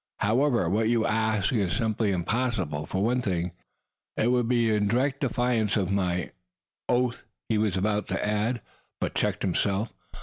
However, 0.17 0.67
what 0.67 0.89
you 0.89 1.05
ask 1.05 1.53
is 1.53 1.73
simply 1.75 2.11
impossible. 2.11 2.87
For 2.87 3.03
one 3.03 3.21
thing, 3.21 3.51
it 4.17 4.31
would 4.31 4.47
be 4.47 4.71
in 4.73 4.87
direct 4.87 5.19
defiance 5.21 5.77
of 5.77 5.91
my" 5.91 6.31
"Oath" 6.89 7.27
he 7.49 7.59
was 7.59 7.77
about 7.77 8.07
to 8.07 8.27
add, 8.27 8.61
but 8.99 9.13
checked 9.13 9.43
him 9.43 9.53
self. 9.53 9.93